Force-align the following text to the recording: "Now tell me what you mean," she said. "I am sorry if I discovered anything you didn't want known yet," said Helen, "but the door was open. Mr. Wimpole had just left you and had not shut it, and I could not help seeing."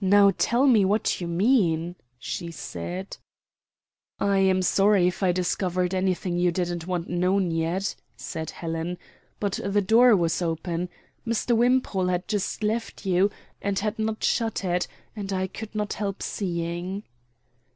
"Now 0.00 0.32
tell 0.36 0.66
me 0.66 0.84
what 0.84 1.20
you 1.20 1.28
mean," 1.28 1.94
she 2.18 2.50
said. 2.50 3.16
"I 4.18 4.38
am 4.38 4.60
sorry 4.60 5.06
if 5.06 5.22
I 5.22 5.30
discovered 5.30 5.94
anything 5.94 6.36
you 6.36 6.50
didn't 6.50 6.88
want 6.88 7.08
known 7.08 7.52
yet," 7.52 7.94
said 8.16 8.50
Helen, 8.50 8.98
"but 9.38 9.60
the 9.64 9.80
door 9.80 10.16
was 10.16 10.42
open. 10.42 10.88
Mr. 11.24 11.56
Wimpole 11.56 12.08
had 12.08 12.26
just 12.26 12.64
left 12.64 13.06
you 13.06 13.30
and 13.60 13.78
had 13.78 14.00
not 14.00 14.24
shut 14.24 14.64
it, 14.64 14.88
and 15.14 15.32
I 15.32 15.46
could 15.46 15.76
not 15.76 15.92
help 15.92 16.24
seeing." 16.24 17.04